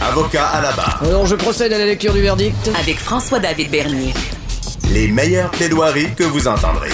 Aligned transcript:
Avocat 0.00 0.46
à 0.46 0.62
la 0.62 0.70
barre. 0.72 1.02
Alors, 1.02 1.26
je 1.26 1.34
procède 1.34 1.72
à 1.72 1.78
la 1.78 1.84
lecture 1.84 2.12
du 2.12 2.20
verdict. 2.20 2.70
Avec 2.78 2.98
François-David 2.98 3.68
Bernier. 3.68 4.14
Les 4.92 5.08
meilleures 5.08 5.50
plaidoiries 5.50 6.14
que 6.14 6.22
vous 6.22 6.46
entendrez. 6.46 6.90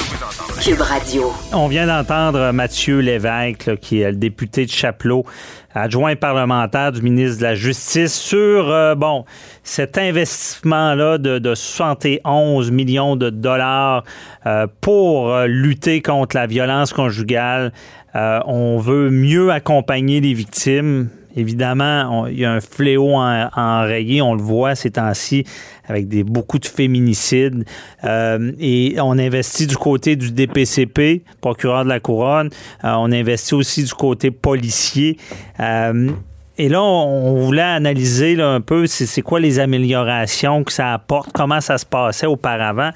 Cube 0.63 0.81
Radio. 0.81 1.31
On 1.53 1.69
vient 1.69 1.87
d'entendre 1.87 2.51
Mathieu 2.53 3.01
Lévesque, 3.01 3.67
là, 3.67 3.77
qui 3.77 4.01
est 4.01 4.11
le 4.11 4.17
député 4.17 4.65
de 4.65 4.71
Chapelot, 4.71 5.27
adjoint 5.75 6.17
parlementaire 6.17 6.93
du 6.93 7.03
ministre 7.03 7.39
de 7.39 7.43
la 7.43 7.55
Justice, 7.55 8.15
sur 8.15 8.71
euh, 8.71 8.95
bon 8.95 9.27
cet 9.65 9.99
investissement-là 9.99 11.19
de, 11.19 11.39
de 11.39 11.55
71 11.55 12.71
millions 12.71 13.17
de 13.17 13.29
dollars 13.29 14.05
euh, 14.47 14.67
pour 14.81 15.31
euh, 15.31 15.47
lutter 15.47 16.01
contre 16.01 16.37
la 16.37 16.47
violence 16.47 16.95
conjugale. 16.95 17.73
Euh, 18.17 18.41
on 18.47 18.79
veut 18.79 19.11
mieux 19.11 19.51
accompagner 19.51 20.21
les 20.21 20.33
victimes. 20.33 21.11
Évidemment, 21.37 22.27
il 22.27 22.39
y 22.39 22.45
a 22.45 22.53
un 22.53 22.61
fléau 22.61 23.15
en- 23.15 23.49
enrayé, 23.57 24.23
on 24.23 24.35
le 24.35 24.43
voit 24.43 24.75
ces 24.75 24.93
temps-ci, 24.93 25.45
avec 25.89 26.09
beaucoup 26.25 26.59
de 26.59 26.67
féminicides. 26.67 27.65
Euh, 28.05 28.53
et 28.59 28.97
on 29.01 29.19
investit 29.19 29.67
du 29.67 29.77
côté 29.77 30.17
du 30.17 30.31
DPCP, 30.31 31.23
procureur 31.41 31.85
de 31.85 31.89
la 31.89 32.01
Couronne. 32.01 32.51
Euh, 32.85 32.95
on 32.97 33.11
investit 33.13 33.55
aussi 33.55 33.85
du 33.85 33.95
côté 33.95 34.31
policier. 34.31 35.19
Euh, 35.61 36.11
et 36.57 36.69
là, 36.69 36.83
on, 36.83 37.35
voulait 37.45 37.63
analyser 37.63 38.41
un 38.41 38.61
peu 38.61 38.87
c'est 38.87 39.23
quoi 39.23 39.41
les 39.41 39.59
améliorations 39.59 40.63
que 40.63 40.73
ça 40.73 40.93
apporte, 40.95 41.33
comment 41.33 41.61
ça 41.61 41.79
se 41.79 41.87
passait 41.87 42.27
auparavant 42.27 42.91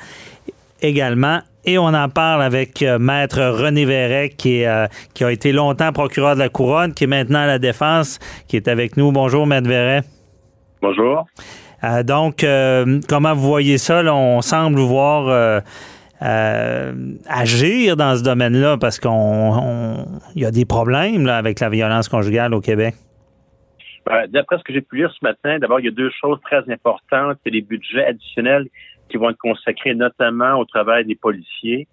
également. 0.80 1.40
Et 1.68 1.76
on 1.76 1.88
en 1.88 2.08
parle 2.08 2.40
avec 2.42 2.80
euh, 2.80 2.98
Maître 2.98 3.42
René 3.42 3.84
Verret, 3.84 4.30
qui, 4.30 4.60
est, 4.60 4.66
euh, 4.66 4.86
qui 5.12 5.22
a 5.22 5.30
été 5.30 5.52
longtemps 5.52 5.92
procureur 5.92 6.32
de 6.34 6.38
la 6.40 6.48
Couronne, 6.48 6.94
qui 6.94 7.04
est 7.04 7.08
maintenant 7.08 7.40
à 7.40 7.46
la 7.46 7.58
Défense, 7.58 8.18
qui 8.48 8.56
est 8.56 8.68
avec 8.68 8.96
nous. 8.96 9.12
Bonjour, 9.12 9.46
Maître 9.46 9.68
Verret. 9.68 10.00
Bonjour. 10.80 11.26
Euh, 11.84 12.02
donc, 12.02 12.42
euh, 12.42 13.00
comment 13.06 13.34
vous 13.34 13.46
voyez 13.46 13.76
ça? 13.76 14.02
là? 14.02 14.14
On 14.14 14.40
semble 14.40 14.80
voir 14.80 15.60
euh, 16.22 16.92
agir 17.28 17.98
dans 17.98 18.16
ce 18.16 18.22
domaine-là 18.22 18.78
parce 18.78 18.98
qu'on 18.98 19.10
on- 19.10 20.06
il 20.36 20.40
y 20.40 20.46
a 20.46 20.50
des 20.50 20.64
problèmes 20.64 21.26
là, 21.26 21.36
avec 21.36 21.60
la 21.60 21.68
violence 21.68 22.08
conjugale 22.08 22.54
au 22.54 22.62
Québec. 22.62 22.94
Ben, 24.06 24.26
D'après 24.28 24.56
ce 24.56 24.62
que 24.64 24.72
j'ai 24.72 24.80
pu 24.80 24.96
lire 24.96 25.12
ce 25.12 25.18
matin, 25.22 25.58
d'abord, 25.58 25.80
il 25.80 25.84
y 25.84 25.88
a 25.88 25.92
deux 25.92 26.10
choses 26.18 26.38
très 26.42 26.60
importantes. 26.72 27.36
C'est 27.44 27.50
les 27.50 27.60
budgets 27.60 28.06
additionnels 28.06 28.68
qui 29.08 29.16
vont 29.16 29.30
être 29.30 29.38
consacrés 29.38 29.94
notamment 29.94 30.58
au 30.58 30.64
travail 30.64 31.04
des 31.04 31.14
policiers, 31.14 31.88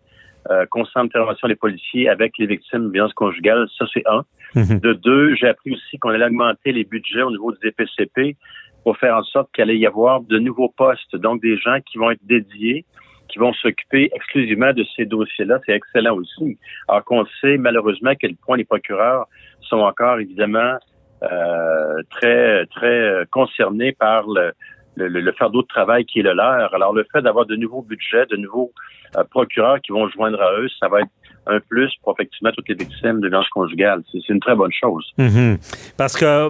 euh, 0.51 0.65
constant 0.69 1.01
intervention 1.01 1.47
des 1.47 1.55
policiers 1.55 2.07
avec 2.07 2.37
les 2.37 2.45
victimes 2.45 2.87
de 2.87 2.91
violences 2.91 3.13
conjugales. 3.13 3.67
Ça, 3.77 3.85
c'est 3.93 4.03
un. 4.07 4.23
Mhm. 4.53 4.79
De 4.79 4.93
deux, 4.93 5.35
j'ai 5.35 5.47
appris 5.47 5.73
aussi 5.73 5.97
qu'on 5.97 6.09
allait 6.09 6.25
augmenter 6.25 6.71
les 6.71 6.83
budgets 6.83 7.23
au 7.23 7.31
niveau 7.31 7.51
du 7.51 7.57
DPCP 7.63 8.37
pour 8.83 8.97
faire 8.97 9.15
en 9.15 9.23
sorte 9.23 9.49
qu'il 9.53 9.63
allait 9.63 9.77
y 9.77 9.87
avoir 9.87 10.21
de 10.21 10.37
nouveaux 10.37 10.69
postes, 10.69 11.15
donc 11.15 11.41
des 11.41 11.57
gens 11.57 11.79
qui 11.81 11.97
vont 11.97 12.11
être 12.11 12.23
dédiés, 12.23 12.85
qui 13.27 13.39
vont 13.39 13.53
s'occuper 13.53 14.11
exclusivement 14.13 14.71
de 14.71 14.85
ces 14.95 15.05
dossiers-là. 15.05 15.59
C'est 15.65 15.73
excellent 15.73 16.15
aussi. 16.15 16.59
Alors 16.87 17.03
qu'on 17.03 17.25
sait 17.41 17.57
malheureusement 17.57 18.11
à 18.11 18.15
quel 18.15 18.35
point 18.35 18.57
les 18.57 18.65
procureurs 18.65 19.27
sont 19.61 19.79
encore 19.79 20.19
évidemment 20.19 20.77
euh, 21.23 22.03
très 22.11 22.65
très 22.67 22.99
euh, 22.99 23.25
concernés 23.31 23.93
par 23.93 24.27
le, 24.27 24.53
le, 24.95 25.07
le 25.07 25.31
fardeau 25.33 25.61
de 25.61 25.67
travail 25.67 26.05
qui 26.05 26.19
est 26.19 26.23
le 26.23 26.33
leur. 26.33 26.73
Alors 26.73 26.93
le 26.93 27.05
fait 27.11 27.21
d'avoir 27.21 27.45
de 27.45 27.55
nouveaux 27.55 27.81
budgets, 27.81 28.25
de 28.29 28.37
nouveaux 28.37 28.71
euh, 29.17 29.23
procureurs 29.29 29.79
qui 29.81 29.91
vont 29.91 30.07
joindre 30.09 30.41
à 30.41 30.59
eux, 30.59 30.67
ça 30.79 30.87
va 30.87 31.01
être 31.01 31.09
un 31.47 31.59
plus 31.59 31.91
pour 32.03 32.13
effectivement 32.17 32.51
toutes 32.55 32.67
les 32.69 32.75
victimes 32.75 33.19
de 33.21 33.27
violences 33.27 33.49
conjugales. 33.49 34.01
C'est 34.11 34.27
une 34.29 34.39
très 34.39 34.55
bonne 34.55 34.71
chose. 34.73 35.05
Mhm. 35.17 35.57
Parce 35.95 36.15
que 36.17 36.49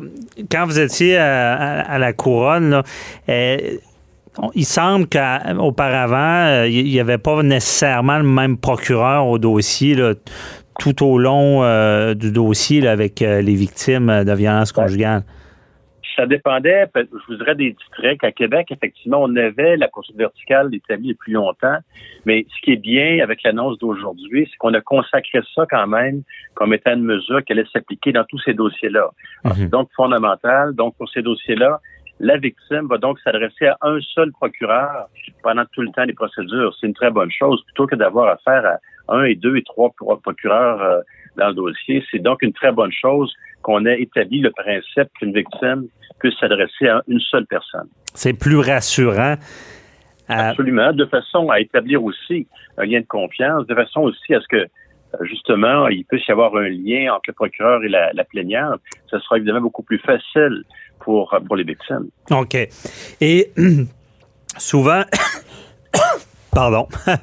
quand 0.50 0.66
vous 0.66 0.80
étiez 0.80 1.18
à, 1.18 1.54
à- 1.54 1.82
à 1.82 1.98
la 2.00 2.14
couronne, 2.14 2.70
là, 2.70 2.84
euh, 3.30 3.58
il 4.54 4.66
semble 4.66 5.08
qu'auparavant, 5.08 6.46
euh, 6.64 6.68
il 6.68 6.86
n'y 6.86 7.00
avait 7.00 7.18
pas 7.18 7.42
nécessairement 7.44 8.18
le 8.18 8.24
même 8.26 8.58
procureur 8.58 9.28
au 9.28 9.38
dossier 9.38 9.96
là, 9.96 10.14
tout 10.80 11.04
au 11.06 11.18
long 11.18 11.64
euh, 11.64 12.14
du 12.14 12.32
dossier 12.32 12.82
là, 12.82 12.92
avec 12.92 13.20
les 13.22 13.56
victimes 13.56 14.24
de 14.26 14.34
violences 14.34 14.72
conjugales. 14.72 15.24
Ça 16.16 16.26
dépendait, 16.26 16.86
je 16.96 17.02
vous 17.28 17.36
dirais, 17.36 17.56
des 17.56 17.72
districts. 17.72 18.24
À 18.24 18.32
Québec, 18.32 18.68
effectivement, 18.72 19.22
on 19.22 19.36
avait 19.36 19.76
la 19.76 19.88
poursuite 19.88 20.18
verticale 20.18 20.74
établie 20.74 21.10
depuis 21.10 21.34
longtemps. 21.34 21.78
Mais 22.26 22.46
ce 22.56 22.62
qui 22.62 22.72
est 22.74 22.78
bien 22.78 23.20
avec 23.22 23.44
l'annonce 23.44 23.78
d'aujourd'hui, 23.80 24.48
c'est 24.50 24.58
qu'on 24.58 24.74
a 24.74 24.82
consacré 24.82 25.40
ça 25.54 25.66
quand 25.70 25.88
même 25.88 26.22
comme 26.54 26.74
étant 26.74 26.94
une 26.94 27.04
mesure 27.04 27.44
qui 27.44 27.52
allait 27.54 27.66
s'appliquer 27.74 28.14
dans 28.14 28.24
tous 28.24 28.40
ces 28.40 28.54
dossiers-là. 28.54 29.10
Mhm. 29.44 29.52
C'est 29.56 29.70
donc 29.70 29.90
fondamental. 29.96 30.74
Donc, 30.74 30.96
pour 30.98 31.10
ces 31.10 31.22
dossiers-là, 31.22 31.80
la 32.22 32.38
victime 32.38 32.88
va 32.88 32.98
donc 32.98 33.20
s'adresser 33.20 33.68
à 33.68 33.78
un 33.82 34.00
seul 34.00 34.32
procureur 34.32 35.08
pendant 35.44 35.66
tout 35.74 35.82
le 35.82 35.90
temps 35.90 36.06
des 36.06 36.14
procédures. 36.14 36.74
C'est 36.80 36.88
une 36.88 36.94
très 36.94 37.12
bonne 37.12 37.32
chose, 37.32 37.62
plutôt 37.66 37.88
que 37.88 37.96
d'avoir 37.96 38.30
affaire 38.30 38.66
à 38.66 39.16
un 39.16 39.26
et 39.26 39.36
deux 39.36 39.58
et 39.58 39.64
trois 39.64 39.92
pro- 39.98 40.16
procureurs 40.16 40.82
euh, 40.82 41.02
dans 41.36 41.50
le 41.50 41.54
dossier. 41.54 42.04
C'est 42.10 42.20
donc 42.20 42.42
une 42.42 42.54
très 42.54 42.72
bonne 42.72 42.94
chose 42.94 43.34
qu'on 43.66 43.84
ait 43.88 44.00
établi 44.00 44.42
le 44.42 44.52
principe 44.52 45.12
qu'une 45.18 45.34
victime 45.34 45.88
puisse 46.20 46.36
s'adresser 46.40 46.88
à 46.88 47.02
une 47.08 47.20
seule 47.20 47.48
personne. 47.48 47.88
C'est 48.14 48.34
plus 48.34 48.60
rassurant. 48.60 49.38
Euh, 50.30 50.34
Absolument, 50.52 50.94
de 50.94 51.06
façon 51.06 51.50
à 51.50 51.60
établir 51.60 52.04
aussi 52.04 52.48
un 52.78 52.86
lien 52.86 53.00
de 53.00 53.08
confiance, 53.08 53.66
de 53.66 53.74
façon 53.74 54.02
aussi 54.02 54.36
à 54.36 54.40
ce 54.40 54.48
que 54.48 54.58
euh, 54.58 54.68
justement, 55.24 55.88
il 55.88 56.06
puisse 56.06 56.28
y 56.28 56.32
avoir 56.32 56.56
un 56.56 56.70
lien 56.70 57.12
entre 57.12 57.24
le 57.30 57.34
procureur 57.34 57.84
et 57.84 57.90
la, 57.90 58.14
la 58.14 58.24
plaignante. 58.24 58.82
Ce 59.10 59.18
sera 59.18 59.38
évidemment 59.38 59.62
beaucoup 59.62 59.84
plus 59.84 60.00
facile 60.00 60.64
pour, 61.00 61.34
euh, 61.34 61.40
pour 61.40 61.56
les 61.56 61.64
victimes. 61.64 62.10
OK. 62.30 62.56
Et 63.20 63.52
souvent, 64.58 65.02
pardon, 66.54 66.88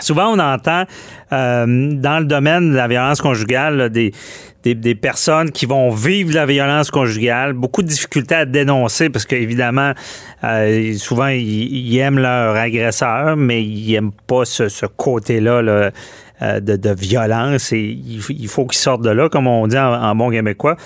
souvent 0.00 0.34
on 0.34 0.38
entend 0.38 0.84
euh, 1.32 1.66
dans 1.94 2.18
le 2.18 2.26
domaine 2.26 2.72
de 2.72 2.76
la 2.76 2.88
violence 2.88 3.22
conjugale 3.22 3.76
là, 3.76 3.88
des, 3.88 4.12
des, 4.62 4.94
personnes 4.94 5.50
qui 5.50 5.66
vont 5.66 5.90
vivre 5.90 6.32
la 6.34 6.46
violence 6.46 6.90
conjugale, 6.90 7.52
beaucoup 7.52 7.82
de 7.82 7.88
difficultés 7.88 8.34
à 8.34 8.44
dénoncer 8.44 9.10
parce 9.10 9.26
qu'évidemment, 9.26 9.92
euh, 10.44 10.94
souvent 10.94 11.28
ils, 11.28 11.98
aiment 11.98 12.18
leur 12.18 12.56
agresseur, 12.56 13.36
mais 13.36 13.62
ils 13.62 13.92
n'aiment 13.92 14.12
pas 14.26 14.44
ce, 14.44 14.86
côté-là 14.86 15.62
là, 15.62 15.90
euh, 16.42 16.60
de, 16.60 16.76
de 16.76 16.90
violence 16.90 17.72
et 17.72 17.80
il, 17.80 18.48
faut 18.48 18.66
qu'ils 18.66 18.78
sortent 18.78 19.02
de 19.02 19.10
là, 19.10 19.28
comme 19.28 19.46
on 19.46 19.66
dit 19.66 19.78
en, 19.78 20.14
bon 20.14 20.30
québécois. 20.30 20.76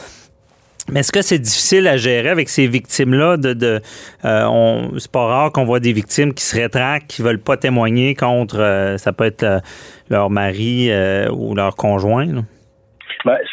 Mais 0.89 1.01
est-ce 1.01 1.11
que 1.11 1.21
c'est 1.21 1.41
difficile 1.41 1.89
à 1.89 1.97
gérer 1.97 2.29
avec 2.29 2.49
ces 2.49 2.69
victimes-là? 2.69 3.37
De, 3.39 3.83
euh, 4.25 4.89
c'est 4.99 5.11
pas 5.11 5.27
rare 5.27 5.51
qu'on 5.51 5.65
voit 5.65 5.81
des 5.81 5.93
victimes 5.93 6.33
qui 6.33 6.45
se 6.45 6.55
rétractent, 6.55 7.09
qui 7.09 7.23
veulent 7.23 7.41
pas 7.41 7.57
témoigner 7.57 8.15
contre, 8.15 8.95
ça 8.97 9.13
peut 9.13 9.25
être 9.25 9.63
leur 10.09 10.31
mari 10.31 10.89
ou 11.33 11.57
leur 11.57 11.75
conjoint. 11.75 12.45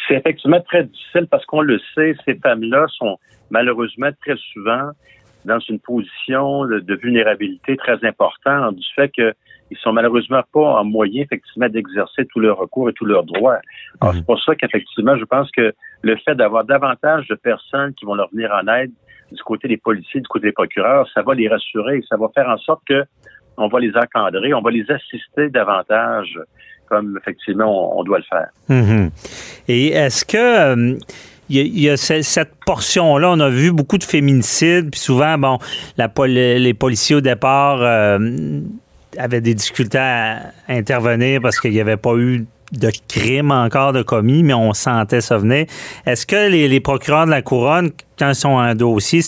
C'est 0.06 0.14
effectivement 0.16 0.60
très 0.60 0.84
difficile 0.84 1.26
parce 1.30 1.44
qu'on 1.46 1.62
le 1.62 1.78
sait, 1.94 2.14
ces 2.24 2.34
femmes-là 2.34 2.86
sont 2.88 3.18
malheureusement 3.50 4.10
très 4.20 4.36
souvent 4.52 4.90
dans 5.44 5.58
une 5.68 5.78
position 5.78 6.64
de, 6.66 6.80
de 6.80 6.94
vulnérabilité 6.94 7.76
très 7.76 8.02
importante 8.04 8.76
du 8.76 8.86
fait 8.94 9.10
que 9.10 9.34
ils 9.70 9.78
sont 9.78 9.92
malheureusement 9.92 10.42
pas 10.52 10.80
en 10.80 10.84
moyen 10.84 11.22
effectivement 11.22 11.68
d'exercer 11.68 12.26
tous 12.26 12.40
leurs 12.40 12.58
recours 12.58 12.90
et 12.90 12.92
tous 12.92 13.06
leurs 13.06 13.24
droits. 13.24 13.58
Alors 14.00 14.14
Mhm. 14.14 14.20
c'est 14.20 14.26
pour 14.26 14.42
ça 14.42 14.54
qu'effectivement, 14.54 15.16
je 15.16 15.24
pense 15.24 15.50
que 15.50 15.72
le 16.02 16.16
fait 16.16 16.34
d'avoir 16.34 16.64
davantage 16.64 17.26
de 17.28 17.34
personnes 17.34 17.94
qui 17.94 18.04
vont 18.04 18.14
leur 18.14 18.30
venir 18.30 18.50
en 18.52 18.66
aide 18.68 18.92
du 19.32 19.42
côté 19.42 19.68
des 19.68 19.78
policiers, 19.78 20.20
du 20.20 20.28
côté 20.28 20.48
des 20.48 20.52
procureurs, 20.52 21.08
ça 21.12 21.22
va 21.22 21.34
les 21.34 21.48
rassurer, 21.48 22.02
ça 22.08 22.16
va 22.16 22.28
faire 22.34 22.48
en 22.48 22.58
sorte 22.58 22.82
que 22.86 23.04
on 23.56 23.68
va 23.68 23.80
les 23.80 23.96
encadrer, 23.96 24.52
on 24.52 24.60
va 24.60 24.70
les 24.70 24.88
assister 24.90 25.48
davantage 25.48 26.38
comme 26.94 27.18
effectivement 27.20 27.98
on, 27.98 28.04
doit 28.04 28.18
le 28.18 28.24
faire. 28.24 28.48
Mhm. 28.68 29.10
Et 29.68 29.88
est-ce 29.88 30.24
que 30.24 30.36
euh, 30.36 30.98
il 31.48 31.56
y 31.56 31.60
a, 31.60 31.62
il 31.62 31.80
y 31.80 31.90
a 31.90 31.96
ce- 31.96 32.22
cette 32.22 32.54
portion-là, 32.66 33.30
on 33.30 33.40
a 33.40 33.50
vu 33.50 33.72
beaucoup 33.72 33.98
de 33.98 34.04
féminicides, 34.04 34.90
puis 34.90 35.00
souvent, 35.00 35.36
bon, 35.38 35.58
les 36.26 36.74
policiers 36.74 37.16
au 37.16 37.20
départ 37.20 37.78
euh, 37.80 38.60
avaient 39.18 39.40
des 39.40 39.54
difficultés 39.54 39.98
à 39.98 40.52
intervenir 40.68 41.40
parce 41.42 41.60
qu'il 41.60 41.72
n'y 41.72 41.80
avait 41.80 41.96
pas 41.96 42.14
eu 42.16 42.46
de 42.72 42.90
crime 43.08 43.50
encore 43.50 43.92
de 43.92 44.02
commis, 44.02 44.42
mais 44.42 44.54
on 44.54 44.72
sentait 44.72 45.20
ça 45.20 45.38
venir. 45.38 45.66
Est-ce 46.06 46.26
que 46.26 46.48
les, 46.48 46.80
procureurs 46.80 47.26
de 47.26 47.30
la 47.30 47.42
couronne, 47.42 47.90
quand 48.18 48.30
ils 48.30 48.34
sont 48.34 48.58
un 48.58 48.74
dossier, 48.74 49.20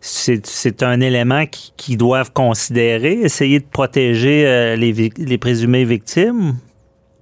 c'est 0.00 0.82
un 0.82 1.00
élément 1.00 1.44
qu'ils 1.76 1.98
doivent 1.98 2.32
considérer, 2.32 3.12
essayer 3.12 3.60
de 3.60 3.66
protéger 3.70 4.46
euh, 4.46 4.76
les, 4.76 5.10
les 5.16 5.38
présumées 5.38 5.84
victimes? 5.84 6.54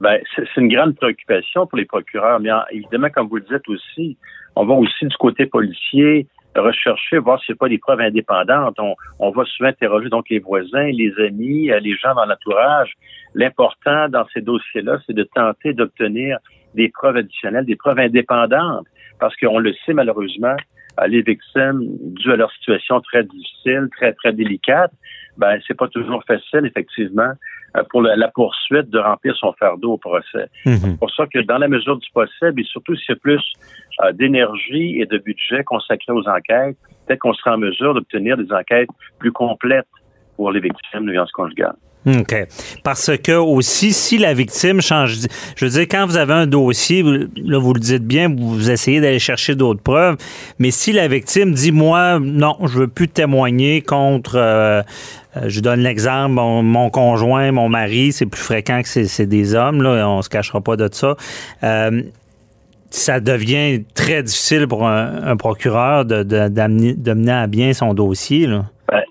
Ben, 0.01 0.21
c'est 0.35 0.47
une 0.57 0.69
grande 0.69 0.95
préoccupation 0.95 1.67
pour 1.67 1.79
les 1.79 1.85
procureurs. 1.85 2.41
Mais 2.41 2.51
évidemment, 2.71 3.11
comme 3.11 3.29
vous 3.29 3.37
le 3.37 3.43
dites 3.43 3.69
aussi, 3.69 4.17
on 4.55 4.65
va 4.65 4.75
aussi 4.75 5.07
du 5.07 5.17
côté 5.17 5.47
policier 5.47 6.27
rechercher, 6.57 7.19
voir 7.19 7.41
s'il 7.41 7.55
n'y 7.55 7.59
a 7.59 7.61
pas 7.61 7.69
des 7.69 7.79
preuves 7.79 8.01
indépendantes. 8.01 8.79
On, 8.79 8.95
on, 9.19 9.31
va 9.31 9.45
souvent 9.45 9.69
interroger 9.69 10.09
donc 10.09 10.29
les 10.31 10.39
voisins, 10.39 10.91
les 10.93 11.13
amis, 11.19 11.71
euh, 11.71 11.81
les 11.81 11.95
gens 11.97 12.15
dans 12.15 12.25
l'entourage. 12.25 12.93
L'important 13.35 14.09
dans 14.09 14.27
ces 14.33 14.41
dossiers-là, 14.41 14.99
c'est 15.07 15.15
de 15.15 15.25
tenter 15.25 15.73
d'obtenir 15.73 16.39
des 16.75 16.89
preuves 16.89 17.17
additionnelles, 17.17 17.65
des 17.65 17.77
preuves 17.77 17.99
indépendantes, 17.99 18.87
parce 19.21 19.37
qu'on 19.37 19.59
le 19.59 19.73
sait 19.85 19.95
malheureusement, 19.95 20.57
euh, 21.01 21.07
les 21.07 21.23
victimes, 21.23 21.81
dû 22.15 22.33
à 22.33 22.37
leur 22.37 22.51
situation 22.53 23.01
très 23.01 23.25
difficile, 23.25 23.89
très 23.97 24.13
très 24.13 24.33
délicate, 24.33 24.93
ben 25.37 25.59
c'est 25.67 25.77
pas 25.77 25.89
toujours 25.89 26.23
facile 26.25 26.67
effectivement 26.67 27.33
pour 27.91 28.03
la, 28.03 28.29
poursuite 28.29 28.91
de 28.91 28.99
remplir 28.99 29.37
son 29.37 29.53
fardeau 29.53 29.93
au 29.93 29.99
procès. 29.99 30.49
Mhm. 30.65 30.77
C'est 30.77 30.99
pour 30.99 31.11
ça 31.11 31.27
que 31.27 31.41
dans 31.41 31.59
la 31.59 31.69
mesure 31.69 31.99
du 31.99 32.09
possible, 32.13 32.61
et 32.61 32.65
surtout 32.65 32.95
s'il 32.97 33.11
y 33.11 33.13
a 33.13 33.21
plus 33.21 33.53
euh, 34.05 34.13
d'énergie 34.13 35.01
et 35.01 35.07
de 35.07 35.19
budget 35.19 35.65
consacré 35.65 36.13
aux 36.13 36.27
enquêtes, 36.29 36.77
peut-être 37.07 37.21
qu'on 37.21 37.35
sera 37.35 37.55
en 37.55 37.59
mesure 37.59 37.95
d'obtenir 37.95 38.37
des 38.37 38.53
enquêtes 38.53 38.89
plus 39.19 39.33
complètes 39.33 39.87
pour 40.37 40.53
les 40.53 40.61
victimes 40.61 41.07
de 41.07 41.13
violences 41.13 41.33
conjugales. 41.33 41.77
OK. 42.07 42.47
Parce 42.85 43.11
que 43.23 43.33
aussi, 43.33 43.93
si 43.93 44.19
la 44.19 44.33
victime 44.33 44.81
change, 44.81 45.19
je 45.57 45.65
veux 45.65 45.71
dire, 45.71 45.83
quand 45.83 46.07
vous 46.07 46.17
avez 46.17 46.33
un 46.33 46.47
dossier, 46.47 47.03
là, 47.03 47.59
vous 47.59 47.75
le 47.75 47.81
dites 47.81 48.05
bien, 48.05 48.35
vous 48.35 48.71
essayez 48.71 49.01
d'aller 49.01 49.19
chercher 49.19 49.55
d'autres 49.55 49.83
preuves, 49.83 50.17
mais 50.59 50.71
si 50.71 50.93
la 50.93 51.09
victime 51.09 51.53
dit, 51.53 51.73
moi, 51.73 52.19
non, 52.21 52.57
je 52.63 52.79
veux 52.79 52.89
plus 52.89 53.09
témoigner 53.09 53.83
contre, 53.83 54.37
euh, 54.37 54.83
euh, 55.37 55.45
je 55.49 55.61
donne 55.61 55.81
l'exemple, 55.81 56.35
mon, 56.35 56.91
conjoint, 56.91 57.53
mon 57.53 57.69
mari, 57.69 58.13
c'est 58.13 58.27
plus 58.27 58.43
fréquent 58.43 58.81
que 58.83 59.05
c'est 59.07 59.27
des 59.27 59.55
hommes, 59.55 59.83
là, 59.83 60.09
on 60.09 60.23
se 60.23 60.29
cachera 60.29 60.61
pas 60.61 60.77
de 60.77 60.89
ça. 60.93 61.17
Euh, 61.63 62.03
ça 62.91 63.21
devient 63.21 63.85
très 63.95 64.23
difficile 64.23 64.67
pour 64.67 64.87
un, 64.87 65.37
procureur 65.37 66.07
de, 66.07 66.23
de, 66.23 67.29
à 67.29 67.47
bien 67.47 67.75
son 67.75 67.93
dossier. 67.93 68.47
Là. 68.47 68.65
Ben, 68.91 69.03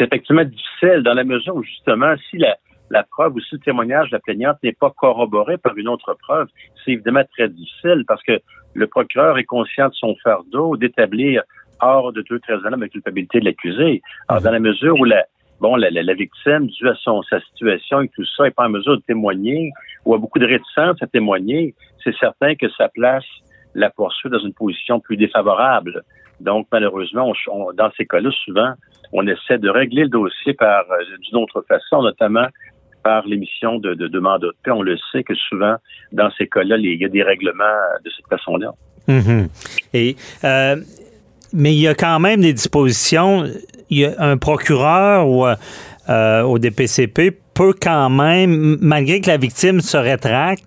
c'est 0.00 0.06
effectivement 0.06 0.44
difficile 0.44 1.02
dans 1.02 1.12
la 1.12 1.24
mesure 1.24 1.54
où, 1.54 1.62
justement, 1.62 2.14
si 2.30 2.38
la, 2.38 2.56
la 2.90 3.02
preuve 3.02 3.34
ou 3.34 3.40
si 3.40 3.56
le 3.56 3.60
témoignage 3.60 4.08
de 4.08 4.16
la 4.16 4.20
plaignante 4.20 4.56
n'est 4.62 4.72
pas 4.72 4.90
corroboré 4.90 5.58
par 5.58 5.76
une 5.76 5.88
autre 5.88 6.14
preuve, 6.14 6.48
c'est 6.82 6.92
évidemment 6.92 7.22
très 7.36 7.50
difficile 7.50 8.04
parce 8.08 8.22
que 8.22 8.40
le 8.74 8.86
procureur 8.86 9.36
est 9.36 9.44
conscient 9.44 9.88
de 9.88 9.94
son 9.94 10.16
fardeau 10.24 10.76
d'établir 10.76 11.42
hors 11.80 12.12
de 12.12 12.22
deux 12.22 12.38
très 12.40 12.56
la 12.62 12.88
culpabilité 12.88 13.40
de 13.40 13.44
l'accusé. 13.44 14.00
Alors, 14.28 14.42
dans 14.42 14.52
la 14.52 14.58
mesure 14.58 14.98
où 14.98 15.04
la, 15.04 15.24
bon, 15.60 15.76
la, 15.76 15.90
la, 15.90 16.14
victime, 16.14 16.66
dû 16.66 16.88
à 16.88 16.94
son, 16.94 17.22
sa 17.22 17.40
situation 17.40 18.00
et 18.00 18.08
tout 18.08 18.24
ça, 18.36 18.44
n'est 18.44 18.50
pas 18.52 18.66
en 18.66 18.70
mesure 18.70 18.96
de 18.96 19.02
témoigner 19.02 19.70
ou 20.06 20.14
a 20.14 20.18
beaucoup 20.18 20.38
de 20.38 20.46
réticence 20.46 21.02
à 21.02 21.06
témoigner, 21.06 21.74
c'est 22.02 22.16
certain 22.16 22.54
que 22.54 22.70
ça 22.70 22.88
place 22.88 23.24
la 23.74 23.90
poursuite 23.90 24.32
dans 24.32 24.38
une 24.38 24.54
position 24.54 24.98
plus 24.98 25.16
défavorable. 25.16 26.02
Donc, 26.40 26.66
malheureusement, 26.72 27.32
dans 27.74 27.90
ces 27.96 28.06
cas-là, 28.06 28.30
souvent, 28.44 28.72
on 29.12 29.26
essaie 29.26 29.58
de 29.58 29.68
régler 29.68 30.02
le 30.02 30.08
dossier 30.08 30.54
par 30.54 30.84
euh, 30.90 31.04
d'une 31.22 31.38
autre 31.38 31.64
façon, 31.68 32.02
notamment 32.02 32.46
par 33.02 33.26
l'émission 33.26 33.78
de, 33.78 33.94
de, 33.94 34.08
de 34.08 34.18
mandat 34.18 34.48
de 34.48 34.54
paix. 34.62 34.70
On 34.70 34.82
le 34.82 34.96
sait 35.10 35.22
que 35.22 35.34
souvent, 35.34 35.76
dans 36.12 36.30
ces 36.36 36.46
cas-là, 36.46 36.76
il 36.76 37.00
y 37.00 37.04
a 37.04 37.08
des 37.08 37.22
règlements 37.22 37.64
de 38.04 38.10
cette 38.10 38.26
façon-là. 38.28 38.72
Mm-hmm. 39.08 39.48
Et 39.94 40.16
euh, 40.44 40.76
mais 41.52 41.74
il 41.74 41.80
y 41.80 41.88
a 41.88 41.94
quand 41.94 42.20
même 42.20 42.42
des 42.42 42.52
dispositions. 42.52 43.44
Il 43.88 43.98
y 43.98 44.04
a 44.04 44.14
un 44.18 44.36
procureur 44.36 45.28
ou 45.28 45.46
euh, 45.46 46.42
au 46.42 46.58
DPCP 46.58 47.32
peut 47.54 47.74
quand 47.80 48.08
même, 48.08 48.78
malgré 48.80 49.20
que 49.20 49.28
la 49.28 49.36
victime 49.36 49.80
se 49.80 49.96
rétracte, 49.96 50.64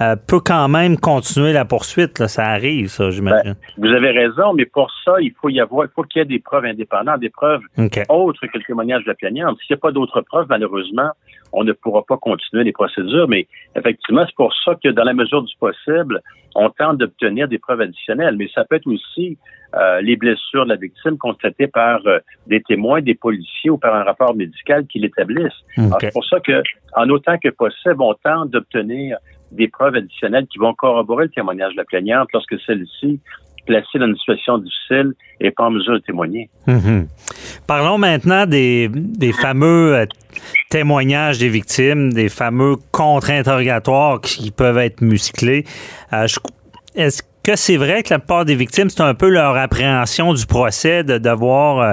euh, 0.00 0.16
peut 0.16 0.40
quand 0.40 0.68
même 0.68 0.96
continuer 0.98 1.52
la 1.52 1.64
poursuite. 1.64 2.18
Là. 2.18 2.28
Ça 2.28 2.44
arrive, 2.44 2.88
ça, 2.88 3.10
j'imagine. 3.10 3.54
Ben, 3.54 3.88
vous 3.88 3.94
avez 3.94 4.10
raison, 4.10 4.52
mais 4.54 4.66
pour 4.66 4.90
ça, 5.04 5.20
il 5.20 5.32
faut 5.40 5.48
y 5.48 5.60
avoir, 5.60 5.86
il 5.86 5.90
faut 5.94 6.02
qu'il 6.02 6.20
y 6.20 6.22
ait 6.22 6.26
des 6.26 6.40
preuves 6.40 6.64
indépendantes, 6.64 7.20
des 7.20 7.30
preuves 7.30 7.60
autres 8.08 8.46
que 8.46 8.58
le 8.58 8.64
témoignage 8.64 9.04
de 9.04 9.08
la 9.08 9.14
plaignante. 9.14 9.58
S'il 9.58 9.74
n'y 9.74 9.78
a 9.78 9.80
pas 9.80 9.92
d'autres 9.92 10.20
preuves, 10.20 10.46
malheureusement, 10.48 11.10
on 11.52 11.64
ne 11.64 11.72
pourra 11.72 12.02
pas 12.02 12.16
continuer 12.16 12.64
les 12.64 12.72
procédures. 12.72 13.28
Mais 13.28 13.46
effectivement, 13.76 14.22
c'est 14.26 14.34
pour 14.34 14.52
ça 14.64 14.74
que 14.82 14.88
dans 14.88 15.04
la 15.04 15.14
mesure 15.14 15.42
du 15.42 15.54
possible, 15.58 16.20
on 16.54 16.70
tente 16.70 16.98
d'obtenir 16.98 17.48
des 17.48 17.58
preuves 17.58 17.80
additionnelles. 17.80 18.36
Mais 18.36 18.48
ça 18.54 18.64
peut 18.64 18.76
être 18.76 18.86
aussi 18.86 19.38
euh, 19.76 20.00
les 20.00 20.16
blessures 20.16 20.64
de 20.64 20.70
la 20.70 20.76
victime 20.76 21.18
constatées 21.18 21.66
par 21.66 22.00
euh, 22.06 22.18
des 22.46 22.62
témoins, 22.62 23.00
des 23.00 23.14
policiers 23.14 23.70
ou 23.70 23.78
par 23.78 23.94
un 23.94 24.04
rapport 24.04 24.34
médical 24.34 24.86
qui 24.86 24.98
l'établissent. 24.98 25.64
C'est 26.00 26.12
pour 26.12 26.24
ça 26.24 26.40
que, 26.40 26.62
en 26.94 27.08
autant 27.08 27.38
que 27.38 27.48
possible, 27.48 28.00
on 28.00 28.14
tente 28.14 28.50
d'obtenir 28.50 29.18
des 29.54 29.68
preuves 29.68 29.94
additionnelles 29.94 30.46
qui 30.46 30.58
vont 30.58 30.74
corroborer 30.74 31.24
le 31.24 31.30
témoignage 31.30 31.72
de 31.72 31.78
la 31.78 31.84
plaignante 31.84 32.28
lorsque 32.32 32.58
celle-ci 32.66 33.20
placée 33.64 33.98
dans 33.98 34.06
une 34.06 34.16
situation 34.16 34.58
difficile 34.58 35.12
n'est 35.40 35.50
pas 35.50 35.64
en 35.64 35.70
mesure 35.70 35.94
de 35.94 35.98
témoigner. 35.98 36.50
Mhm. 36.66 37.08
Parlons 37.66 37.98
maintenant 37.98 38.46
des, 38.46 38.90
fameux 39.40 39.94
euh, 39.94 40.06
témoignages 40.70 41.38
des 41.38 41.48
victimes, 41.48 42.12
des 42.12 42.28
fameux 42.28 42.76
contre-interrogatoires 42.92 44.20
qui 44.20 44.50
peuvent 44.50 44.78
être 44.78 45.00
musclés. 45.00 45.64
Euh, 46.12 46.26
est-ce 46.94 47.22
que 47.42 47.56
c'est 47.56 47.76
vrai 47.76 48.02
que 48.02 48.10
la 48.10 48.18
plupart 48.18 48.44
des 48.44 48.54
victimes, 48.54 48.88
c'est 48.88 49.02
un 49.02 49.14
peu 49.14 49.28
leur 49.28 49.56
appréhension 49.56 50.32
du 50.32 50.46
procès 50.46 51.04
de 51.04 51.18
devoir 51.18 51.80
euh, 51.80 51.92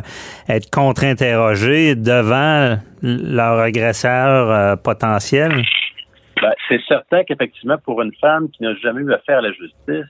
être 0.50 0.69
contre-interrogés 0.69 1.96
devant 1.96 2.78
leur 3.02 3.60
agresseur 3.60 4.78
potentiel? 4.80 5.64
Ben, 6.42 6.54
c'est 6.68 6.82
certain 6.88 7.24
qu'effectivement, 7.24 7.78
pour 7.78 8.02
une 8.02 8.14
femme 8.16 8.50
qui 8.50 8.64
n'a 8.64 8.74
jamais 8.76 9.02
eu 9.02 9.14
affaire 9.14 9.38
à 9.38 9.42
la 9.42 9.52
justice, 9.52 10.06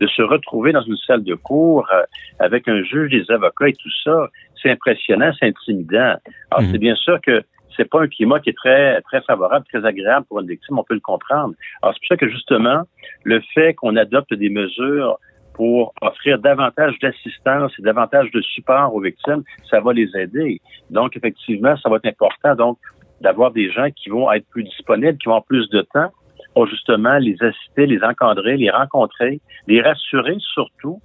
de 0.00 0.06
se 0.08 0.22
retrouver 0.22 0.72
dans 0.72 0.82
une 0.82 0.96
salle 0.96 1.22
de 1.22 1.34
cours 1.34 1.88
euh, 1.92 2.02
avec 2.40 2.66
un 2.68 2.82
juge, 2.82 3.10
des 3.10 3.30
avocats 3.30 3.68
et 3.68 3.72
tout 3.72 3.90
ça, 4.04 4.28
c'est 4.60 4.70
impressionnant, 4.70 5.30
c'est 5.38 5.46
intimidant. 5.46 6.16
Alors, 6.50 6.62
mhm. 6.62 6.72
c'est 6.72 6.78
bien 6.78 6.96
sûr 6.96 7.20
que 7.20 7.42
c'est 7.76 7.88
pas 7.88 8.00
un 8.00 8.08
climat 8.08 8.40
qui 8.40 8.50
est 8.50 8.56
très, 8.56 9.00
très 9.02 9.20
favorable, 9.22 9.64
très 9.72 9.84
agréable 9.84 10.26
pour 10.26 10.40
une 10.40 10.48
victime, 10.48 10.78
on 10.78 10.84
peut 10.84 10.94
le 10.94 11.00
comprendre. 11.00 11.54
Alors, 11.82 11.94
c'est 11.94 12.00
pour 12.00 12.08
ça 12.08 12.16
que 12.16 12.28
justement, 12.28 12.82
le 13.24 13.40
fait 13.54 13.74
qu'on 13.74 13.96
adopte 13.96 14.34
des 14.34 14.48
mesures 14.48 15.18
pour 15.54 15.94
offrir 16.02 16.38
davantage 16.38 16.98
d'assistance 17.00 17.72
et 17.78 17.82
davantage 17.82 18.30
de 18.30 18.42
support 18.42 18.94
aux 18.94 19.00
victimes, 19.00 19.42
ça 19.70 19.80
va 19.80 19.92
les 19.92 20.08
aider. 20.14 20.60
Donc, 20.90 21.16
effectivement, 21.16 21.76
ça 21.78 21.88
va 21.88 21.96
être 21.96 22.06
important. 22.06 22.54
Donc, 22.54 22.78
d'avoir 23.20 23.50
des 23.52 23.70
gens 23.70 23.88
qui 23.90 24.08
vont 24.08 24.30
être 24.32 24.46
plus 24.48 24.64
disponibles, 24.64 25.16
qui 25.18 25.26
vont 25.26 25.32
avoir 25.32 25.44
plus 25.44 25.68
de 25.70 25.82
temps 25.92 26.10
pour 26.54 26.66
justement 26.66 27.18
les 27.18 27.36
assister, 27.42 27.86
les 27.86 28.02
encadrer, 28.02 28.56
les 28.56 28.70
rencontrer, 28.70 29.40
les 29.66 29.82
rassurer 29.82 30.36
surtout 30.38 31.00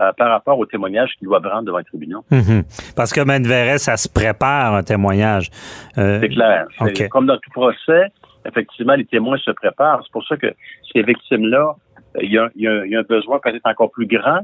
euh, 0.00 0.12
par 0.16 0.30
rapport 0.30 0.58
aux 0.58 0.66
témoignages 0.66 1.10
qu'ils 1.18 1.28
doivent 1.28 1.46
rendre 1.46 1.64
devant 1.64 1.78
les 1.78 1.84
tribunaux. 1.84 2.24
Mhm. 2.30 2.64
Parce 2.96 3.12
que 3.12 3.20
M. 3.20 3.44
Verret, 3.44 3.78
ça 3.78 3.96
se 3.96 4.08
prépare 4.08 4.74
un 4.74 4.82
témoignage. 4.82 5.50
Euh, 5.98 6.20
c'est 6.20 6.28
clair. 6.28 6.66
Comme 7.10 7.26
dans 7.26 7.38
tout 7.38 7.50
procès, 7.50 8.06
effectivement, 8.46 8.94
les 8.94 9.04
témoins 9.04 9.38
se 9.38 9.50
préparent. 9.50 10.00
C'est 10.04 10.12
pour 10.12 10.26
ça 10.26 10.36
que 10.36 10.48
ces 10.92 11.02
victimes-là, 11.02 11.74
il 12.20 12.32
y, 12.32 12.38
a, 12.38 12.48
il 12.56 12.62
y 12.62 12.96
a 12.96 12.98
un 12.98 13.02
besoin 13.02 13.38
peut-être 13.38 13.66
encore 13.66 13.90
plus 13.90 14.06
grand 14.06 14.40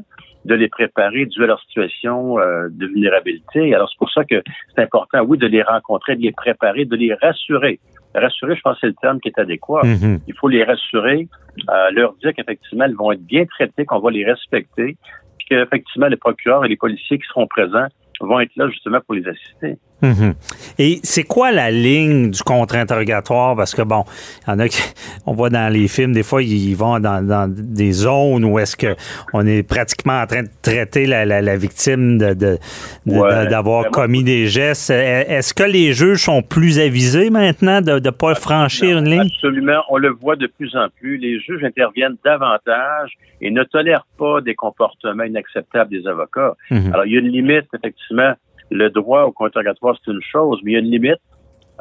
de 0.46 0.54
les 0.54 0.68
préparer 0.68 1.26
dû 1.26 1.42
à 1.42 1.46
leur 1.46 1.60
situation 1.60 2.38
euh, 2.38 2.68
de 2.70 2.86
vulnérabilité. 2.86 3.74
Alors, 3.74 3.88
c'est 3.90 3.98
pour 3.98 4.10
ça 4.10 4.24
que 4.24 4.42
c'est 4.74 4.82
important, 4.82 5.20
oui, 5.22 5.38
de 5.38 5.46
les 5.46 5.62
rencontrer, 5.62 6.16
de 6.16 6.22
les 6.22 6.32
préparer, 6.32 6.84
de 6.84 6.96
les 6.96 7.14
rassurer. 7.14 7.80
Rassurer, 8.14 8.56
je 8.56 8.60
pense 8.62 8.74
que 8.74 8.80
c'est 8.82 8.86
le 8.86 8.94
terme 9.00 9.20
qui 9.20 9.28
est 9.28 9.38
adéquat. 9.38 9.82
Mm-hmm. 9.82 10.20
Il 10.26 10.34
faut 10.34 10.48
les 10.48 10.64
rassurer, 10.64 11.28
euh, 11.68 11.90
leur 11.90 12.14
dire 12.14 12.32
qu'effectivement, 12.34 12.84
elles 12.84 12.94
vont 12.94 13.12
être 13.12 13.24
bien 13.24 13.44
traitées, 13.44 13.84
qu'on 13.84 13.98
va 13.98 14.10
les 14.10 14.24
respecter, 14.24 14.96
puis 15.38 15.48
qu'effectivement, 15.48 16.06
les 16.06 16.16
procureurs 16.16 16.64
et 16.64 16.68
les 16.68 16.76
policiers 16.76 17.18
qui 17.18 17.26
seront 17.26 17.46
présents 17.46 17.88
vont 18.20 18.40
être 18.40 18.54
là 18.56 18.68
justement 18.68 19.00
pour 19.00 19.14
les 19.14 19.26
assister. 19.28 19.76
Mhm. 20.02 20.34
Et 20.78 21.00
c'est 21.02 21.22
quoi 21.22 21.52
la 21.52 21.70
ligne 21.70 22.30
du 22.30 22.42
contre-interrogatoire? 22.42 23.56
Parce 23.56 23.74
que, 23.74 23.82
bon, 23.82 24.04
il 24.46 24.50
y 24.50 24.52
en 24.52 24.58
a 24.58 24.68
qui, 24.68 24.82
on 25.24 25.32
voit 25.32 25.48
dans 25.48 25.72
les 25.72 25.88
films, 25.88 26.12
des 26.12 26.22
fois, 26.22 26.42
ils 26.42 26.74
vont 26.74 26.98
dans, 27.00 27.50
des 27.50 27.92
zones 27.92 28.44
où 28.44 28.58
est-ce 28.58 28.76
que 28.76 28.94
on 29.32 29.46
est 29.46 29.62
pratiquement 29.62 30.20
en 30.20 30.26
train 30.26 30.42
de 30.42 30.50
traiter 30.62 31.06
la, 31.06 31.56
victime 31.56 32.18
de, 32.18 32.58
d'avoir 33.06 33.90
commis 33.90 34.22
des 34.22 34.46
gestes. 34.46 34.90
Est-ce 34.90 35.54
que 35.54 35.64
les 35.64 35.92
juges 35.92 36.22
sont 36.24 36.42
plus 36.42 36.78
avisés 36.78 37.30
maintenant 37.30 37.80
de 37.80 37.98
ne 37.98 38.10
pas 38.10 38.34
franchir 38.34 38.98
une 38.98 39.08
ligne? 39.08 39.30
Absolument. 39.34 39.82
On 39.88 39.96
le 39.96 40.10
voit 40.10 40.36
de 40.36 40.46
plus 40.46 40.74
en 40.76 40.88
plus. 41.00 41.16
Les 41.16 41.40
juges 41.40 41.64
interviennent 41.64 42.16
davantage 42.24 43.12
et 43.40 43.50
ne 43.50 43.62
tolèrent 43.64 44.06
pas 44.18 44.40
des 44.40 44.54
comportements 44.54 45.24
inacceptables 45.24 45.90
des 45.90 46.06
avocats. 46.06 46.54
Mhm. 46.70 46.92
Alors, 46.92 47.06
il 47.06 47.12
y 47.12 47.16
a 47.16 47.20
une 47.20 47.28
limite, 47.28 47.66
effectivement, 47.74 48.34
le 48.70 48.90
droit 48.90 49.22
au 49.22 49.32
contre-interrogatoire, 49.32 49.96
c'est 50.04 50.10
une 50.10 50.22
chose, 50.22 50.60
mais 50.62 50.72
il 50.72 50.74
y 50.74 50.76
a 50.76 50.80
une 50.80 50.90
limite 50.90 51.20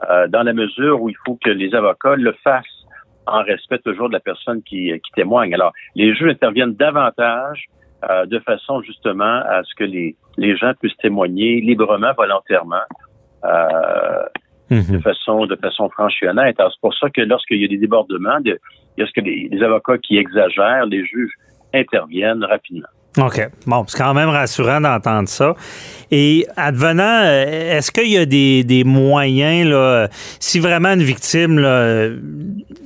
euh, 0.09 0.27
dans 0.27 0.43
la 0.43 0.53
mesure 0.53 1.01
où 1.01 1.09
il 1.09 1.15
faut 1.25 1.37
que 1.43 1.49
les 1.49 1.73
avocats 1.73 2.15
le 2.15 2.33
fassent 2.43 2.65
en 3.27 3.41
respect 3.43 3.79
toujours 3.79 4.07
de 4.07 4.13
la 4.13 4.19
personne 4.19 4.61
qui, 4.61 4.91
qui 4.91 5.11
témoigne. 5.15 5.53
Alors, 5.53 5.73
les 5.95 6.13
juges 6.13 6.31
interviennent 6.31 6.75
davantage 6.75 7.65
euh, 8.09 8.25
de 8.27 8.39
façon 8.39 8.81
justement 8.81 9.41
à 9.47 9.63
ce 9.63 9.73
que 9.75 9.83
les, 9.83 10.15
les 10.37 10.55
gens 10.55 10.73
puissent 10.79 10.97
témoigner 10.97 11.59
librement, 11.61 12.11
volontairement, 12.15 12.83
euh, 13.45 14.23
Mhm. 14.69 14.97
de 14.97 14.99
façon 14.99 15.45
de 15.45 15.55
façon 15.55 15.89
franche 15.89 16.15
et 16.23 16.27
honnête. 16.27 16.59
Alors, 16.59 16.71
c'est 16.73 16.81
pour 16.81 16.95
ça 16.95 17.09
que 17.09 17.21
lorsqu'il 17.21 17.61
y 17.61 17.65
a 17.65 17.67
des 17.67 17.77
débordements, 17.77 18.39
de, 18.39 18.57
il 18.97 19.01
y 19.01 19.03
a 19.03 19.07
ce 19.07 19.11
que 19.11 19.21
les, 19.21 19.47
les 19.51 19.63
avocats 19.63 19.97
qui 19.99 20.17
exagèrent, 20.17 20.85
les 20.87 21.05
juges 21.05 21.33
interviennent 21.73 22.43
rapidement. 22.43 22.87
OK. 23.17 23.49
Bon, 23.65 23.85
c'est 23.87 23.97
quand 23.97 24.13
même 24.13 24.29
rassurant 24.29 24.81
d'entendre 24.81 25.29
ça. 25.29 25.55
Et 26.11 26.45
advenant, 26.57 27.21
euh, 27.23 27.77
est-ce 27.77 27.91
qu'il 27.91 28.11
y 28.11 28.17
a 28.17 28.25
des, 28.25 28.63
des 28.63 28.83
moyens, 28.83 29.69
là, 29.69 30.07
si 30.39 30.59
vraiment 30.59 30.89
une 30.89 31.03
victime 31.03 31.57
là, 31.57 32.09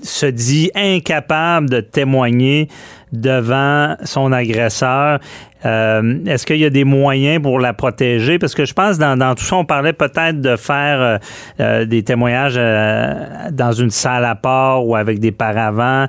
se 0.03 0.25
dit 0.27 0.71
incapable 0.75 1.69
de 1.69 1.81
témoigner 1.81 2.67
devant 3.12 3.96
son 4.04 4.32
agresseur, 4.32 5.20
euh, 5.66 6.25
est-ce 6.25 6.46
qu'il 6.46 6.58
y 6.58 6.66
a 6.66 6.70
des 6.70 6.86
moyens 6.86 7.42
pour 7.42 7.60
la 7.60 7.74
protéger? 7.74 8.39
Parce 8.39 8.56
que 8.56 8.63
je 8.66 8.74
pense 8.74 8.98
dans, 8.98 9.18
dans 9.18 9.36
tout 9.36 9.44
ça, 9.44 9.58
on 9.58 9.66
parlait 9.66 9.94
peut-être 9.94 10.39
de 10.39 10.56
faire 10.56 11.01
euh, 11.01 11.18
euh, 11.60 11.86
des 11.86 12.04
témoignages 12.04 12.56
euh, 12.58 13.13
dans 13.51 13.74
une 13.74 13.89
salle 13.89 14.24
à 14.24 14.36
part 14.36 14.86
ou 14.86 14.96
avec 14.96 15.20
des 15.20 15.32
paravents. 15.32 16.06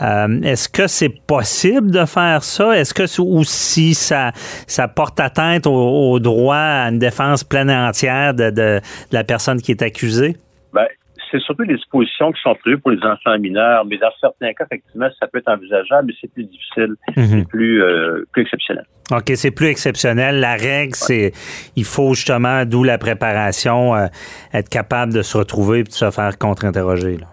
Euh, 0.00 0.40
est-ce 0.42 0.68
que 0.68 0.86
c'est 0.86 1.10
possible 1.26 1.90
de 1.90 2.04
faire 2.06 2.42
ça? 2.42 2.76
Est-ce 2.76 2.94
que 2.94 3.04
ou 3.20 3.44
si 3.44 3.94
ça, 3.94 4.32
ça 4.66 4.88
porte 4.88 5.20
atteinte 5.20 5.66
au, 5.66 6.12
au 6.12 6.18
droit 6.18 6.56
à 6.56 6.88
une 6.88 6.98
défense 6.98 7.44
pleine 7.44 7.68
et 7.68 7.76
entière 7.76 8.32
de, 8.32 8.44
de, 8.44 8.80
de 8.80 8.80
la 9.12 9.24
personne 9.24 9.60
qui 9.60 9.72
est 9.72 9.82
accusée? 9.82 10.36
Ben, 10.72 10.86
c'est 11.34 11.40
surtout 11.40 11.64
les 11.64 11.74
dispositions 11.74 12.30
qui 12.30 12.40
sont 12.42 12.54
prévues 12.54 12.78
pour 12.78 12.92
les 12.92 13.02
enfants 13.02 13.36
mineurs, 13.38 13.84
mais 13.84 13.98
dans 13.98 14.10
certains 14.20 14.52
cas, 14.52 14.64
effectivement, 14.70 15.08
ça 15.18 15.26
peut 15.26 15.38
être 15.38 15.48
envisageable, 15.48 16.06
mais 16.06 16.12
c'est 16.20 16.32
plus 16.32 16.44
difficile, 16.44 16.94
c'est 17.16 17.48
plus, 17.48 17.82
euh, 17.82 18.24
plus 18.32 18.42
exceptionnel. 18.42 18.84
OK, 19.10 19.32
c'est 19.34 19.50
plus 19.50 19.66
exceptionnel. 19.66 20.38
La 20.38 20.54
règle, 20.54 20.94
c'est 20.94 21.32
il 21.74 21.84
faut 21.84 22.14
justement, 22.14 22.64
d'où 22.64 22.84
la 22.84 22.98
préparation, 22.98 23.96
euh, 23.96 24.06
être 24.52 24.68
capable 24.68 25.12
de 25.12 25.22
se 25.22 25.36
retrouver 25.36 25.80
et 25.80 25.82
de 25.82 25.90
se 25.90 26.10
faire 26.10 26.38
contre-interroger. 26.38 27.16
là. 27.18 27.26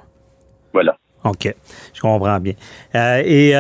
Voilà. 0.74 0.98
OK, 1.24 1.54
je 1.94 2.02
comprends 2.02 2.40
bien. 2.40 2.54
Euh, 2.96 3.22
et 3.24 3.54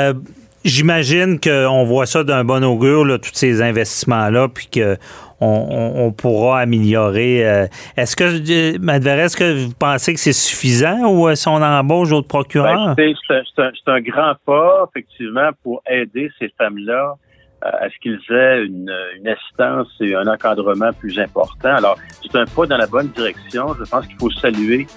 j'imagine 0.66 1.40
qu'on 1.40 1.84
voit 1.84 2.08
ça 2.08 2.24
d'un 2.24 2.44
bon 2.44 2.64
augure, 2.64 3.06
là, 3.06 3.20
tous 3.20 3.34
ces 3.34 3.62
investissements-là, 3.62 4.48
puis 4.48 4.68
que 4.68 4.98
on, 5.42 6.06
on- 6.06 6.12
pourra 6.12 6.60
améliorer. 6.60 7.48
euh, 7.48 7.68
est-ce 7.98 8.16
que, 8.16 8.24
euh, 8.24 8.78
Madverret, 8.80 9.24
est-ce 9.24 9.38
que 9.38 9.66
vous 9.66 9.74
pensez 9.78 10.14
que 10.14 10.20
c'est 10.20 10.34
suffisant 10.34 11.06
ou 11.08 11.28
euh, 11.28 11.36
si 11.36 11.48
on 11.48 11.54
embauche 11.62 12.10
d'autres 12.10 12.28
procureurs? 12.28 12.96
Ben, 12.96 13.14
c'est 13.28 13.62
un- 13.62 13.94
un, 13.94 14.02
grand 14.02 14.34
pas, 14.46 14.86
effectivement, 14.90 15.50
pour 15.64 15.82
aider 15.90 16.30
ces 16.40 16.50
femmes-là 16.58 17.16
à 17.62 17.88
ce 17.90 17.96
qu'ils 18.02 18.20
aient 18.36 18.66
une, 18.66 18.92
une 19.20 19.28
assistance 19.28 19.88
et 20.02 20.16
un 20.16 20.26
encadrement 20.28 20.92
plus 21.00 21.20
important. 21.20 21.76
Alors, 21.76 21.96
c'est 22.22 22.36
un 22.38 22.46
pas 22.46 22.66
dans 22.66 22.78
la 22.78 22.88
bonne 22.88 23.10
direction. 23.10 23.76
Je 23.80 23.88
pense 23.90 24.08
qu'il 24.08 24.18
faut 24.18 24.32
saluer 24.32 24.88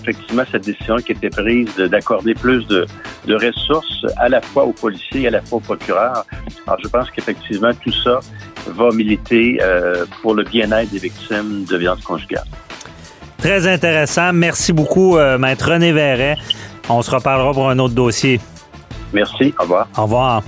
effectivement 0.00 0.42
cette 0.50 0.64
décision 0.64 0.96
qui 0.96 1.12
a 1.12 1.14
été 1.14 1.30
prise 1.30 1.74
de- 1.76 1.86
d'accorder 1.86 2.34
plus 2.34 2.66
de, 2.66 2.86
de 3.26 3.34
ressources 3.34 4.04
à 4.16 4.28
la 4.28 4.40
fois 4.40 4.64
aux 4.64 4.72
policiers 4.72 5.22
et 5.22 5.28
à 5.28 5.30
la 5.30 5.40
fois 5.42 5.58
aux 5.58 5.60
procureurs. 5.60 6.24
Alors, 6.66 6.78
je 6.82 6.88
pense 6.88 7.10
qu'effectivement, 7.10 7.70
tout 7.84 7.92
ça 8.04 8.20
va 8.66 8.90
militer 8.90 9.58
euh, 9.62 10.04
pour 10.20 10.34
le 10.34 10.42
bien-être 10.44 10.90
des 10.90 10.98
victimes 10.98 11.64
de 11.64 11.76
violences 11.76 12.02
conjugales. 12.02 12.44
Très 13.38 13.66
intéressant. 13.66 14.32
Merci 14.32 14.72
beaucoup, 14.72 15.16
euh, 15.16 15.38
Maître 15.38 15.70
René 15.70 15.92
Verret. 15.92 16.36
On 16.88 17.02
se 17.02 17.10
reparlera 17.10 17.52
pour 17.52 17.70
un 17.70 17.78
autre 17.78 17.94
dossier. 17.94 18.40
Merci. 19.12 19.54
Au 19.58 19.62
revoir. 19.62 19.88
Au 19.96 20.02
revoir. 20.02 20.42